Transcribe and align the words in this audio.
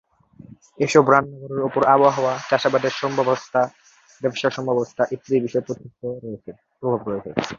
এসকল 0.79 1.05
রান্নাঘরের 1.07 1.67
উপর 1.69 1.81
আবহাওয়া, 1.95 2.33
চাষাবাদের 2.49 2.93
সম্ভাব্যতা, 3.01 3.61
ব্যবসার 4.21 4.55
সম্ভাব্যতা 4.57 5.03
ইত্যাদি 5.15 5.39
বিষয় 5.45 5.63
প্রত্যক্ষ 5.67 5.99
প্রভাব 6.79 7.01
রেখেছে। 7.07 7.41